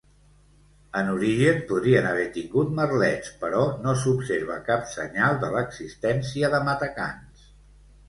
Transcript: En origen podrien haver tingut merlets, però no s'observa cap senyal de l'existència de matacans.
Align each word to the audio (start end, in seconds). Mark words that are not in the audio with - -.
En 1.01 1.11
origen 1.11 1.59
podrien 1.71 2.07
haver 2.13 2.23
tingut 2.39 2.73
merlets, 2.81 3.31
però 3.45 3.61
no 3.85 3.95
s'observa 4.07 4.59
cap 4.73 4.91
senyal 4.97 5.41
de 5.47 5.55
l'existència 5.59 6.55
de 6.59 6.67
matacans. 6.73 7.51